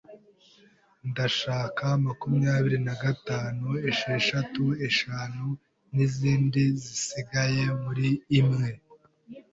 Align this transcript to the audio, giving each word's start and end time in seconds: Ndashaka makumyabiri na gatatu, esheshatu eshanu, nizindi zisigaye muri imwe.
Ndashaka 1.09 1.85
makumyabiri 2.05 2.77
na 2.87 2.95
gatatu, 3.03 3.67
esheshatu 3.89 4.63
eshanu, 4.87 5.47
nizindi 5.93 6.63
zisigaye 6.81 7.63
muri 7.83 8.07
imwe. 8.39 8.67